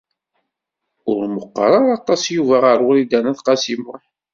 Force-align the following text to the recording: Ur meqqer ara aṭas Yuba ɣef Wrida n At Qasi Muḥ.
Ur 1.11 1.21
meqqer 1.35 1.71
ara 1.77 1.89
aṭas 1.97 2.21
Yuba 2.35 2.55
ɣef 2.65 2.79
Wrida 2.85 3.19
n 3.23 3.29
At 3.31 3.39
Qasi 3.45 3.75
Muḥ. 3.83 4.03